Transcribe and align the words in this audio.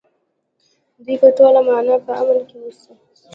دوی 1.03 1.15
په 1.21 1.27
ټوله 1.37 1.61
مانا 1.67 1.95
په 2.05 2.11
امن 2.21 2.39
کې 2.47 2.55
اوسي. 2.61 2.93